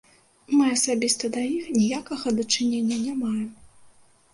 [0.55, 3.51] Мы асабіста да іх ніякага дачынення не маем.